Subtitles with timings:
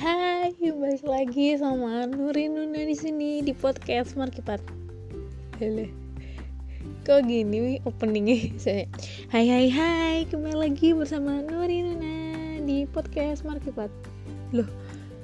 [0.00, 4.56] hai, balik lagi sama Nuri Nuna di sini di podcast Markipat.
[5.60, 5.92] Hele.
[7.04, 8.48] Kok gini openingnya.
[9.32, 12.16] Hai hai hai, kembali lagi bersama Nuri Nuna
[12.64, 13.92] di podcast Markipat.
[14.56, 14.64] Loh,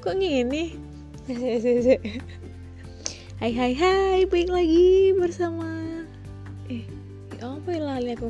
[0.05, 0.77] kok gini?
[3.41, 5.69] Hai hai hai, balik lagi bersama
[6.69, 6.85] eh
[7.41, 8.29] apa ya lali aku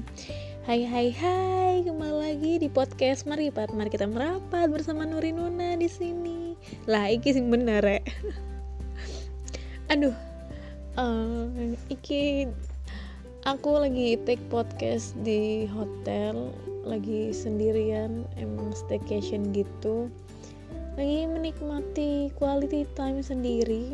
[0.67, 3.71] Hai hai hai, kembali lagi di podcast Meripat.
[3.71, 6.36] Mari kita merapat bersama Nuri Nuna di sini.
[6.87, 8.01] Lah iki sing bener ya.
[9.93, 10.15] Aduh.
[10.97, 12.49] Uh, iki
[13.45, 16.49] aku lagi take podcast di hotel,
[16.89, 20.09] lagi sendirian, emang staycation gitu.
[20.97, 23.93] Lagi menikmati quality time sendiri.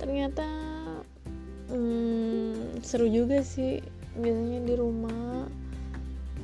[0.00, 0.48] Ternyata
[1.68, 3.84] hmm, seru juga sih
[4.18, 5.46] biasanya di rumah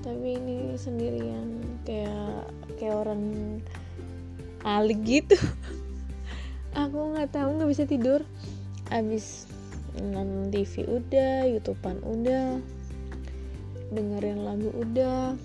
[0.07, 2.47] tapi ini sendirian kayak
[2.79, 3.59] kayak orang
[4.67, 5.39] alik gitu.
[6.75, 8.21] Aku nggak tahu nggak bisa tidur.
[8.91, 9.47] Abis
[9.97, 12.59] nonton TV udah youtubean udah
[13.95, 15.39] dengerin lagu udah.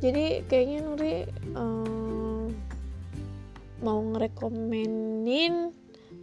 [0.00, 1.16] Jadi kayaknya Nuri
[1.56, 2.50] um,
[3.80, 5.72] mau ngerekomenin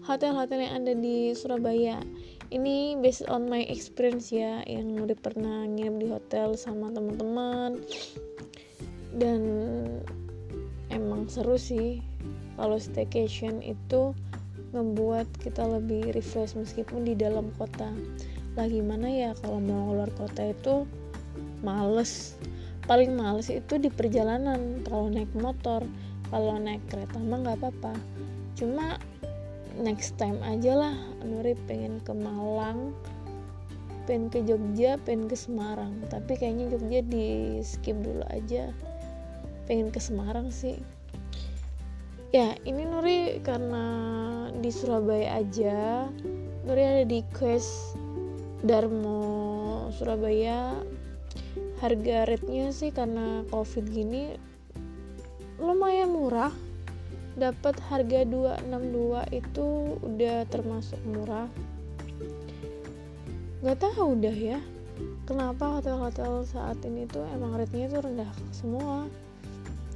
[0.05, 2.01] hotel-hotel yang ada di Surabaya.
[2.51, 7.79] Ini based on my experience ya yang udah pernah nginep di hotel sama teman-teman.
[9.15, 9.41] Dan
[10.91, 12.03] emang seru sih
[12.59, 14.11] kalau staycation itu
[14.71, 17.91] ngebuat kita lebih refresh meskipun di dalam kota.
[18.55, 20.87] Lah gimana ya kalau mau keluar kota itu
[21.63, 22.35] males.
[22.87, 25.83] Paling males itu di perjalanan kalau naik motor
[26.31, 27.93] kalau naik kereta mah nggak apa-apa.
[28.55, 28.99] Cuma
[29.79, 32.91] next time aja lah Nuri pengen ke Malang
[34.09, 36.03] pengen ke Jogja pengen ke Semarang.
[36.11, 38.71] Tapi kayaknya Jogja di skip dulu aja
[39.71, 40.75] pengen ke Semarang sih.
[42.35, 43.87] Ya ini Nuri karena
[44.51, 46.11] di Surabaya aja.
[46.67, 47.95] Nuri ada di quest
[48.67, 50.75] Darmo Surabaya.
[51.79, 54.35] Harga rate-nya sih karena covid gini
[55.55, 56.51] lumayan murah.
[57.39, 61.47] Dapat harga 262 itu udah termasuk murah.
[63.63, 64.59] Nggak tahu udah ya
[65.23, 69.07] kenapa hotel-hotel saat ini tuh emang rate-nya tuh rendah semua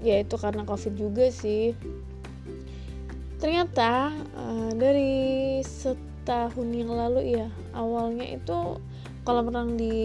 [0.06, 1.74] ya itu karena covid juga sih.
[3.42, 8.80] Ternyata uh, dari setahun yang lalu ya awalnya itu
[9.28, 9.98] kolam renang di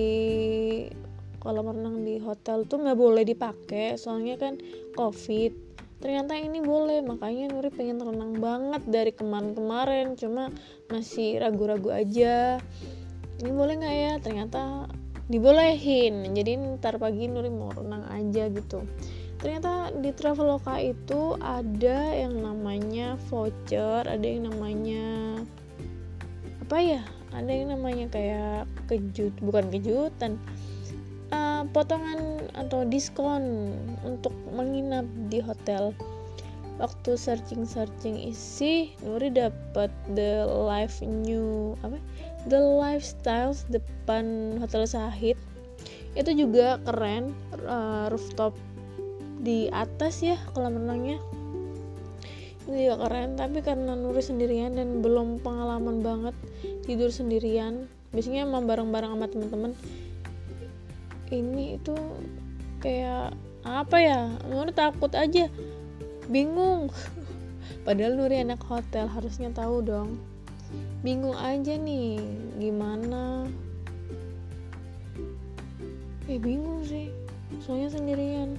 [1.41, 4.57] kolam renang di hotel tuh nggak boleh dipakai soalnya kan
[4.97, 5.53] covid.
[6.01, 10.49] Ternyata ini boleh makanya Nuri pengen renang banget dari kemarin-kemarin cuma
[10.89, 12.57] masih ragu-ragu aja.
[13.41, 14.13] Ini boleh nggak ya?
[14.25, 14.89] Ternyata
[15.29, 16.33] dibolehin.
[16.33, 18.81] Jadi ntar pagi Nuri mau renang aja gitu
[19.41, 25.41] ternyata di Traveloka itu ada yang namanya voucher ada yang namanya
[26.69, 27.03] apa ya
[27.35, 30.37] ada yang namanya kayak kejut bukan kejutan
[31.35, 33.75] uh, potongan atau diskon
[34.05, 35.95] untuk menginap di hotel.
[36.81, 42.01] Waktu searching searching isi Nuri dapat the life new apa
[42.49, 45.37] the lifestyles depan hotel Sahid.
[46.17, 47.37] Itu juga keren
[47.69, 48.57] uh, rooftop
[49.41, 51.17] di atas ya kolam renangnya.
[52.69, 56.37] Itu juga keren tapi karena Nuri sendirian dan belum pengalaman banget
[56.85, 59.73] tidur sendirian biasanya emang bareng-bareng sama teman-teman
[61.31, 61.95] ini itu
[62.83, 64.21] kayak apa ya
[64.51, 65.47] Nuri takut aja
[66.27, 66.91] bingung.
[67.87, 70.21] Padahal Nuri anak hotel harusnya tahu dong.
[71.01, 72.21] Bingung aja nih
[72.61, 73.49] gimana?
[76.31, 77.11] Eh bingung sih
[77.59, 78.55] soalnya sendirian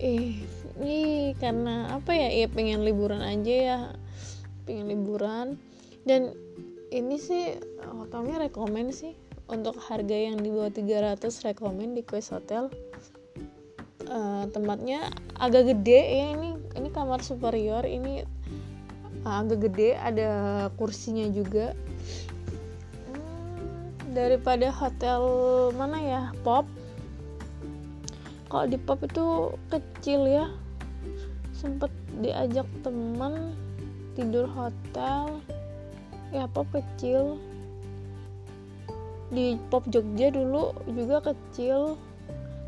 [0.00, 0.40] eh
[0.80, 2.32] ini karena apa ya?
[2.32, 3.78] Ya pengen liburan aja ya.
[4.64, 5.60] Pengen liburan.
[6.08, 6.32] Dan
[6.88, 9.12] ini sih hotelnya rekomend sih.
[9.50, 11.20] Untuk harga yang di bawah 300
[11.52, 12.72] rekomend di Quest Hotel.
[14.10, 16.56] Uh, tempatnya agak gede ya ini.
[16.80, 17.84] Ini kamar superior.
[17.84, 18.24] Ini
[19.28, 20.30] uh, agak gede ada
[20.80, 21.76] kursinya juga.
[23.12, 25.20] Hmm, daripada hotel
[25.76, 26.22] mana ya?
[26.40, 26.64] Pop
[28.50, 30.50] kalau di pop itu kecil ya.
[31.54, 31.88] Sempet
[32.18, 33.54] diajak teman
[34.18, 35.38] tidur hotel.
[36.34, 37.38] Ya pop kecil.
[39.30, 41.94] Di pop Jogja dulu juga kecil.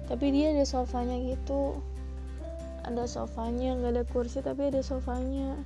[0.07, 1.83] Tapi dia ada sofanya gitu.
[2.87, 5.59] Ada sofanya nggak ada kursi tapi ada sofanya.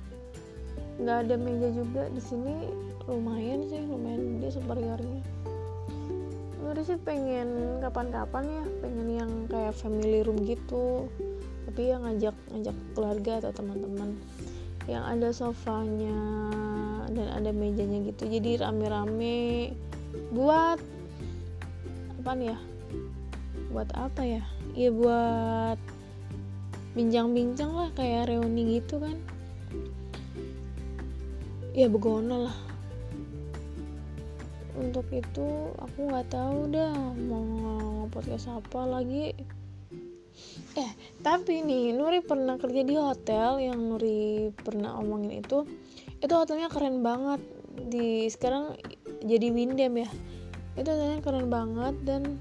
[0.97, 2.09] Nggak ada meja juga.
[2.09, 2.73] Di sini
[3.05, 5.36] lumayan sih lumayan dia superiornya
[6.67, 11.07] Nuri sih pengen kapan-kapan ya pengen yang kayak family room gitu.
[11.63, 14.19] Tapi yang ngajak ngajak keluarga atau teman-teman.
[14.83, 16.19] Yang ada sofanya
[17.07, 18.27] dan ada mejanya gitu.
[18.27, 19.71] Jadi rame-rame.
[20.35, 20.83] Buat
[22.19, 22.59] apa nih ya?
[23.71, 24.43] Buat apa ya?
[24.75, 25.79] Ya buat
[26.99, 29.15] bincang-bincang lah kayak reuni gitu kan.
[31.71, 32.66] Ya begono lah
[34.77, 39.33] untuk itu aku nggak tahu dah mau podcast apa lagi.
[40.77, 40.91] Eh
[41.25, 45.65] tapi nih Nuri pernah kerja di hotel yang Nuri pernah omongin itu.
[46.21, 47.41] Itu hotelnya keren banget.
[47.89, 48.77] Di sekarang
[49.25, 50.09] jadi Windem ya.
[50.77, 52.37] Itu hotelnya keren banget dan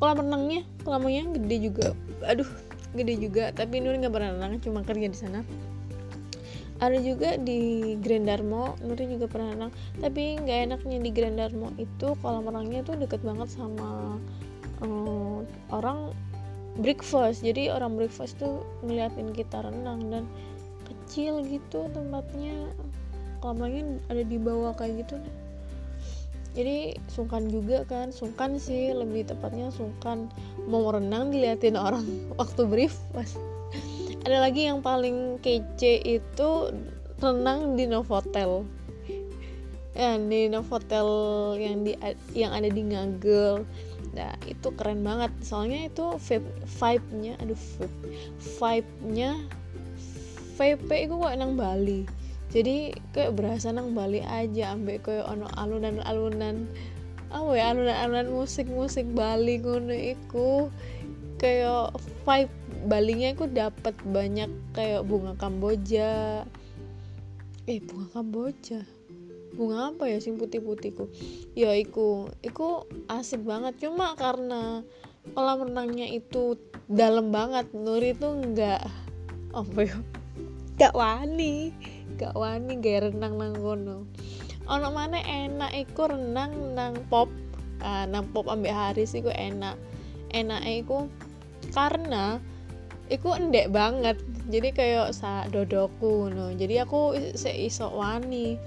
[0.00, 1.86] kolam renangnya kolamnya gede juga.
[2.24, 2.48] Aduh
[2.96, 3.52] gede juga.
[3.52, 5.44] Tapi Nuri nggak pernah renang cuma kerja di sana
[6.78, 11.74] ada juga di Grand Darmo Nuri juga pernah renang tapi nggak enaknya di Grand Darmo
[11.74, 14.18] itu kolam renangnya tuh deket banget sama
[14.82, 15.42] um,
[15.74, 16.14] orang
[16.78, 17.42] breakfast.
[17.42, 20.24] Jadi orang breakfast tuh ngeliatin kita renang dan
[20.86, 22.70] kecil gitu tempatnya.
[23.42, 25.18] Kolam renangnya ada di bawah kayak gitu.
[26.56, 30.30] Jadi sungkan juga kan sungkan sih lebih tepatnya sungkan.
[30.66, 32.06] Mau renang diliatin orang
[32.40, 32.66] waktu
[33.14, 33.30] pas
[34.28, 36.48] ada lagi yang paling kece itu
[37.16, 38.68] renang di Novotel.
[39.96, 41.08] Ya di Novotel
[41.56, 41.96] yang di
[42.36, 43.64] yang ada di Ngagel.
[44.12, 45.32] Nah itu keren banget.
[45.40, 46.20] Soalnya itu
[46.76, 47.56] vibe-nya aduh
[48.60, 49.40] vibe-nya
[50.60, 52.04] VP itu kok nang Bali.
[52.52, 56.68] Jadi kayak berasa nang Bali aja ambek kayak ono alunan-alunan
[57.28, 60.68] apa ya alunan-alunan musik-musik Bali ngono iku
[61.38, 61.94] kayak
[62.26, 62.52] vibe
[62.86, 66.46] Balinya aku dapat banyak kayak bunga kamboja.
[67.66, 68.86] Eh bunga kamboja?
[69.58, 71.10] Bunga apa ya sing putih-putihku?
[71.58, 72.30] Ya iku.
[72.38, 73.82] Iku asik banget.
[73.82, 74.86] Cuma karena
[75.34, 76.54] kolam renangnya itu
[76.86, 78.80] dalam banget Nuri itu nggak
[79.58, 79.98] apa ya
[80.78, 81.74] gak wani.
[82.14, 84.06] Gak wani gak renang nang kono.
[84.70, 87.26] Ono mana enak iku renang nang pop.
[87.82, 89.74] Uh, nang pop ambek Haris iku enak.
[90.30, 91.10] Enak iku
[91.72, 92.40] karena
[93.08, 94.20] iku endek banget.
[94.48, 98.60] Jadi kayak sa dodoku no jadi aku se iso wani.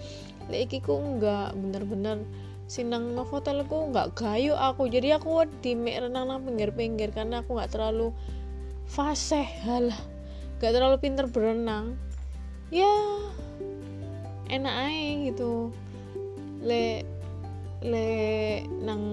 [0.50, 2.26] Lek iki ku enggak bener-bener
[2.66, 4.90] sinang no hotelku enggak gayu aku.
[4.90, 8.14] Jadi aku di renang nang pinggir-pinggir karena aku nggak terlalu
[8.90, 9.98] fasih halah.
[10.60, 11.98] Nggak terlalu pinter berenang.
[12.74, 12.92] Ya
[14.50, 15.72] enak aja gitu.
[16.62, 17.06] Le
[17.82, 18.10] le
[18.86, 19.04] nang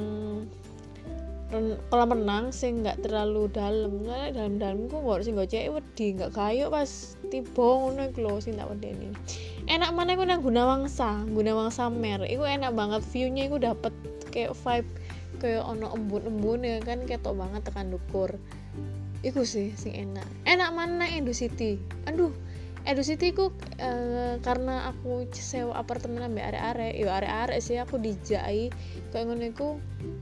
[1.88, 6.06] kolam renang sing nggak terlalu dalam nggak dalam dalam kok nggak sih nggak cewek wedi
[6.20, 9.08] nggak kayu pas tiba ngono iku lho sing tak wedeni.
[9.64, 11.24] Enak mana iku nang Gunawangsa.
[11.28, 12.24] Gunawangsa Mer.
[12.28, 13.92] Iku enak banget viewnya iku dapet
[14.28, 14.90] kayak vibe
[15.40, 18.36] kayak ono embun-embun ya kan ketok banget tekan dukur
[19.24, 20.28] iku sih sing enak.
[20.44, 21.80] Enak mana Indo City.
[22.04, 22.30] Aduh
[22.88, 23.52] Edu City ku
[23.84, 28.72] uh, karena aku sewa apartemen ambek are-are yo are-are sih aku dijai.
[29.12, 29.68] Kayak ngono iku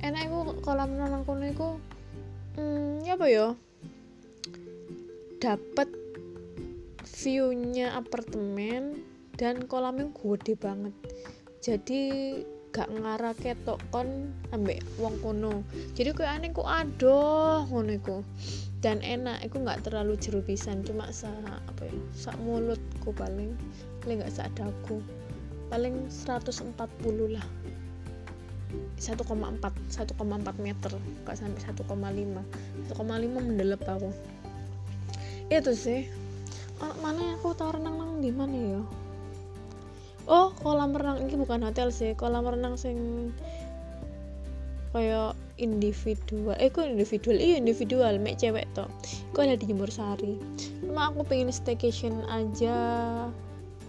[0.02, 1.78] enak iku kolam renang kono iku
[2.58, 3.54] hmm, apa yo?
[5.38, 5.94] Dapat
[7.06, 8.98] viewnya apartemen
[9.38, 10.94] dan kolamnya gede banget.
[11.62, 12.02] Jadi
[12.74, 15.62] gak ngarah ketok kon ambek wong kono.
[15.94, 18.26] Jadi kayak aneh ku aduh ngono iku
[18.84, 19.40] dan enak.
[19.46, 21.32] Aku nggak terlalu jeruk pisan cuma sa
[21.68, 23.56] apa ya sa mulutku paling
[24.04, 25.00] paling nggak sa dagu
[25.66, 26.76] paling 140
[27.34, 27.46] lah.
[28.98, 30.92] 1,4 1,4 meter.
[31.24, 34.10] Nggak sampai 1,5 1,5 mendelep aku.
[35.50, 36.10] Itu sih.
[36.76, 38.82] Oh, mana aku tahu renang nang di mana ya?
[40.26, 41.22] Oh kolam renang.
[41.22, 42.12] Ini bukan hotel sih.
[42.18, 43.30] Kolam renang sing
[44.90, 46.56] kayak individual.
[46.60, 47.36] Eh kok individual?
[47.36, 48.20] Iya individual.
[48.20, 48.88] Mek cewek toh.
[49.32, 50.36] Kok ada di Jemur Sari?
[50.84, 52.76] Cuma aku pengen staycation aja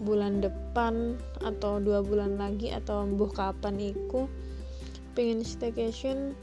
[0.04, 4.30] bulan depan atau dua bulan lagi atau buh kapan iku.
[5.16, 6.38] Pengen staycation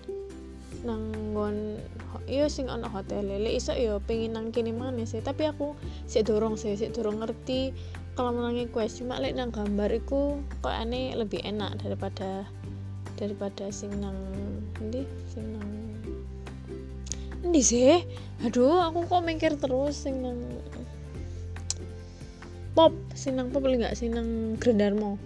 [0.85, 1.81] nanggon
[2.29, 3.25] iya sing ana hotel.
[3.25, 5.25] Lele iso yo pengen nang kene mana sih.
[5.25, 5.73] Tapi aku
[6.05, 7.73] sik dorong sih sik dorong ngerti
[8.15, 12.47] kalau menangi quest cuma lek nang gambar iku kok aneh lebih enak daripada
[13.19, 14.15] daripada sing nang
[14.91, 15.71] ndi sing nang
[17.45, 18.03] ndi sih?
[18.45, 20.41] Aduh aku kok mikir terus sing nang
[22.75, 25.17] pop sing nang pop nggak sing nang Grendarmo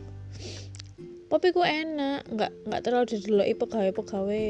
[1.28, 4.48] pop iku enak nggak nggak terlalu dideloki pegawai pegawai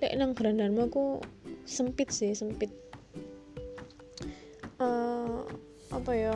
[0.00, 1.04] lek nang Grendarmo aku
[1.68, 2.72] sempit sih sempit.
[4.80, 5.44] Uh,
[5.92, 6.34] apa ya?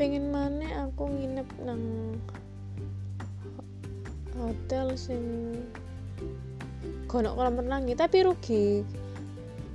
[0.00, 1.82] Pengen mana aku nginep nang
[4.40, 5.24] hotel sing
[7.16, 8.84] kono kolam renang tapi rugi.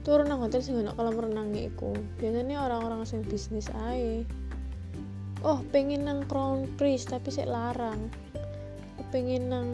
[0.05, 1.89] Turun nang hotel sing ono kolam renang iku.
[2.21, 4.21] Biasanya orang-orang sing bisnis ae.
[5.41, 8.13] Oh pengen nang Crown Prince tapi saya larang.
[9.09, 9.69] Pengen nang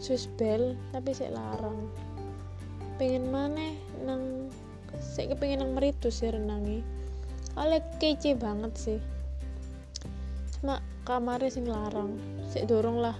[0.00, 1.92] Swiss Bell tapi saya larang.
[2.96, 4.48] Pengen mana nang
[4.96, 6.80] saya kepengen nang meritus ya renangi
[7.60, 9.00] oleh kece banget sih.
[10.56, 12.16] Cuma kamarnya sing larang.
[12.48, 13.16] Saya dorong lah.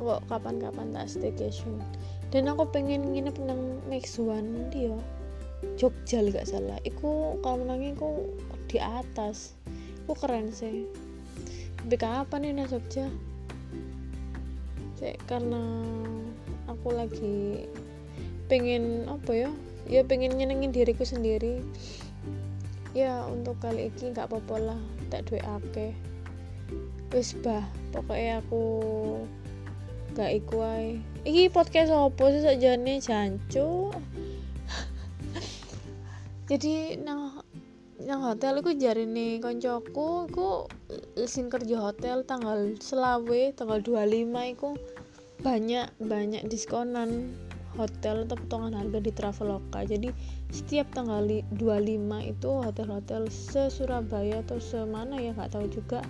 [0.00, 1.99] Kok kapan-kapan tak staycation
[2.30, 3.82] dan aku pengen nginep nang
[4.18, 4.94] One dia.
[5.76, 6.80] Jogja gak salah.
[6.86, 8.24] Iku kalau menangnya iku
[8.70, 9.58] di atas.
[10.06, 10.88] Iku keren sih.
[11.84, 13.10] Tapi kapan nang Jogja?
[14.96, 15.84] Cek, karena
[16.70, 17.68] aku lagi
[18.48, 19.50] pengen apa ya?
[19.90, 21.60] Ya pengen nyenengin diriku sendiri.
[22.96, 24.80] Ya untuk kali ini nggak apa-apa lah.
[25.10, 25.92] Tak duit ake
[27.10, 28.62] wis bah pokoknya aku
[30.14, 30.98] gak iku ae.
[31.22, 33.92] Iki podcast apa sih sakjane jancu
[36.50, 37.44] jadi nang
[38.00, 40.48] nang hotel iku nih koncoku iku
[41.28, 44.74] sing kerja hotel tanggal selawe tanggal 25 iku
[45.44, 47.32] banyak banyak diskonan
[47.78, 49.80] hotel atau potongan harga di Traveloka.
[49.86, 50.10] Jadi
[50.50, 51.22] setiap tanggal
[51.54, 51.54] 25
[52.26, 56.02] itu hotel-hotel se Surabaya atau semana ya nggak tahu juga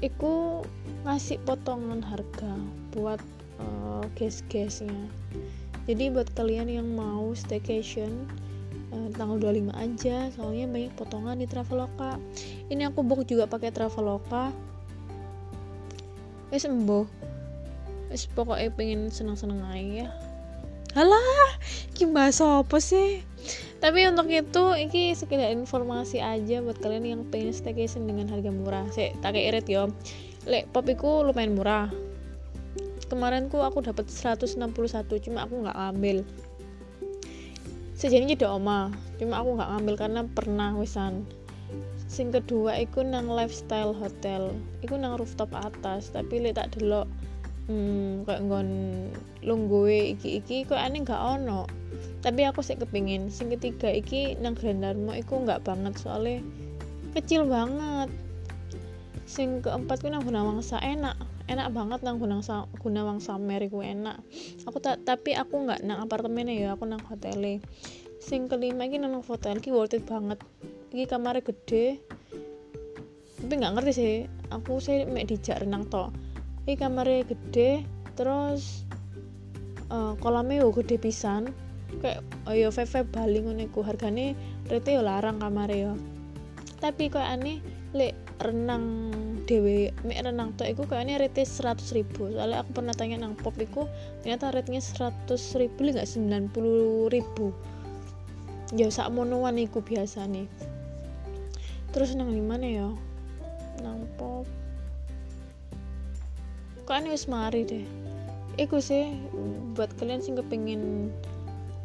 [0.00, 0.64] itu
[1.04, 2.52] ngasih potongan harga
[2.92, 3.20] buat
[3.60, 5.08] uh, guest-guestnya
[5.88, 8.28] jadi buat kalian yang mau staycation
[8.92, 12.20] uh, tanggal 25 aja soalnya banyak potongan di Traveloka.
[12.70, 14.54] Ini aku book juga pakai Traveloka.
[16.54, 17.10] Wes embo
[18.10, 20.06] wes pokoknya pengen seneng-seneng aja.
[20.06, 20.08] Ya
[20.90, 21.54] halah
[21.94, 22.34] gimana
[22.66, 23.22] apa sih
[23.80, 28.84] tapi untuk itu ini sekedar informasi aja buat kalian yang pengen staycation dengan harga murah.
[28.92, 29.88] Saya tak irit yo.
[30.44, 31.88] Lek popiku lumayan murah.
[33.08, 34.70] Kemarin ku aku dapat 161
[35.24, 36.22] cuma aku nggak ambil
[38.00, 38.88] sejadinya ada oma
[39.20, 41.24] cuma aku nggak ngambil karena pernah wisan.
[42.06, 44.54] Sing kedua iku nang lifestyle hotel.
[44.84, 47.08] Iku nang rooftop atas tapi lihat tak delok
[47.68, 48.68] hmm, kayak ngon
[49.44, 51.68] lungguwe iki iki kok aneh nggak ono.
[52.20, 56.40] Tapi aku sih kepingin sing ketiga iki nang Grand Darmo iku nggak banget soalnya
[57.16, 58.08] kecil banget.
[59.26, 61.16] Sing keempat ku nang Gunawangsa enak.
[61.50, 64.22] Enak banget nang Gunawang Gunawang Samer iku enak.
[64.68, 67.60] Aku tak tapi aku nggak nang apartemennya ya aku nang hotel
[68.20, 70.38] sing kelima ini nang hotel ki worth it banget.
[70.92, 71.98] Ini kamarnya gede.
[73.40, 74.14] Tapi nggak ngerti sih
[74.52, 76.12] aku sih mek dijak renang toh
[76.64, 77.84] ini kamarnya gede
[78.16, 78.84] terus
[79.88, 81.52] uh, kolamnya yo gede pisan.
[82.00, 82.70] Kayak oh yo
[83.10, 84.32] baling ngono harganya
[84.70, 85.92] rete yo larang kamarnya yo.
[86.80, 87.58] Tapi kok aneh
[87.92, 89.10] lek renang
[89.44, 92.30] dewe mek renang tuh iku kayaknya rate seratus ribu.
[92.30, 93.84] Soalnya aku pernah tanya nang pop iku
[94.22, 97.50] ternyata rate-nya seratus ribu nggak sembilan puluh ribu.
[98.70, 100.46] Ya sak monoan iku biasa nih
[101.90, 102.88] terus nang mana ya
[103.82, 104.46] nang pop
[106.90, 107.86] kok ini wis mari deh.
[108.58, 109.14] Iku sih
[109.78, 111.14] buat kalian sih kepingin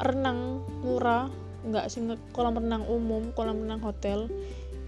[0.01, 1.29] renang murah
[1.61, 2.01] nggak sih
[2.33, 4.25] kolam renang umum kolam renang hotel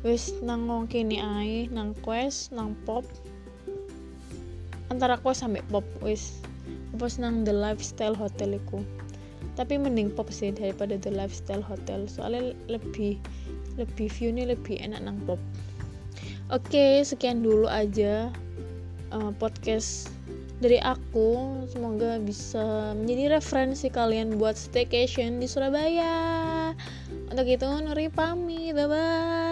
[0.01, 3.05] wis nang kini ae nang quest nang pop.
[4.89, 6.41] Antara quest sampai pop wis.
[6.97, 8.81] Pas nang the lifestyle hotel iku.
[9.53, 13.21] Tapi mending pop sih daripada the lifestyle hotel soalnya lebih
[13.77, 15.37] lebih view nya lebih enak nang pop.
[16.49, 18.33] Oke sekian dulu aja
[19.11, 20.11] uh, podcast
[20.57, 21.61] dari aku.
[21.69, 26.73] Semoga bisa menjadi referensi kalian buat staycation di Surabaya.
[27.29, 28.73] Untuk itu Nuri pamit.
[28.73, 29.46] Bye bye